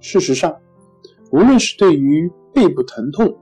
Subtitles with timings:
[0.00, 0.56] 事实上，
[1.30, 3.36] 无论是对于背部疼痛、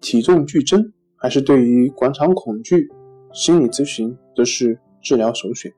[0.00, 2.88] 体重剧增，还是对于广场恐惧，
[3.32, 5.72] 心理咨询都是治疗首选。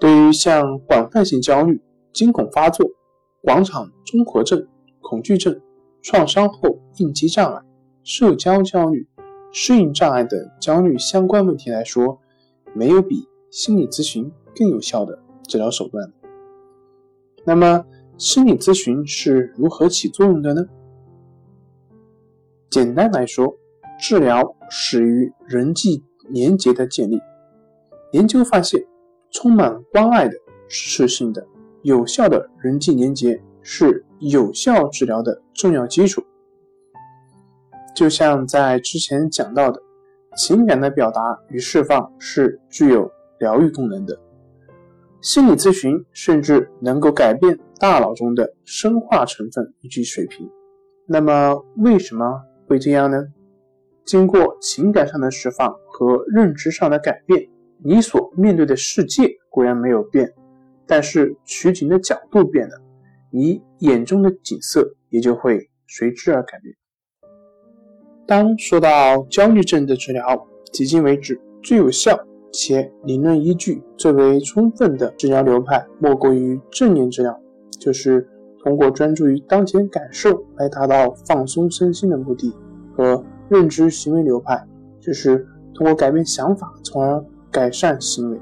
[0.00, 1.80] 对于像广泛性焦虑、
[2.12, 2.90] 惊恐发作、
[3.42, 4.66] 广场综合症、
[5.00, 5.60] 恐惧症、
[6.00, 7.62] 创伤后应激障碍、
[8.02, 9.06] 社交焦虑、
[9.52, 12.18] 适应障碍等焦虑相关问题来说，
[12.74, 16.10] 没有比心理咨询更有效的治疗手段。
[17.44, 17.84] 那么，
[18.20, 20.62] 心理咨询是如何起作用的呢？
[22.68, 23.56] 简单来说，
[23.98, 27.18] 治疗始于人际连结的建立。
[28.12, 28.78] 研究发现，
[29.30, 30.34] 充满关爱的、
[30.68, 31.42] 支持性的、
[31.80, 36.22] 有效的人际连结是有效治疗的重要基础。
[37.96, 39.80] 就像在之前讲到的。
[40.36, 44.16] 情感的表达与释放是具有疗愈功能的。
[45.20, 50.48] 心理咨询甚至能够改变大脑中的生化成分以及水平。
[51.06, 53.22] 那么为什么会这样呢？
[54.06, 57.48] 经过情感上的释放和认知上的改变，
[57.84, 60.32] 你所面对的世界固然没有变，
[60.86, 62.80] 但是取景的角度变了，
[63.30, 66.74] 你眼中的景色也就会随之而改变。
[68.26, 70.24] 当说到焦虑症的治疗，
[70.72, 72.18] 迄今为止最有效
[72.52, 77.38] 且理论依据最为充分的治疗流派，莫过于正念治疗，
[77.78, 78.28] 就是
[78.62, 82.52] 通过专注于当前感受来达到放松身心的目的；
[82.96, 84.66] 和认知行为流派，
[85.00, 88.38] 就是通过改变想法，从而改善行为。